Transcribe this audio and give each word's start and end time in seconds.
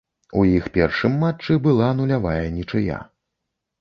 У 0.39 0.45
іх 0.51 0.69
першым 0.77 1.13
матчы 1.23 1.59
была 1.67 1.91
нулявая 1.99 2.41
нічыя. 2.57 2.97